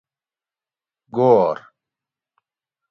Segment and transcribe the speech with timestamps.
[1.15, 1.57] گور